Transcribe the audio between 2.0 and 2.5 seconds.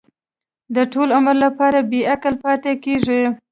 عقل